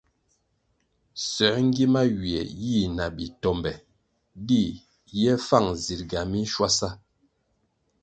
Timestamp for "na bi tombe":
2.97-3.73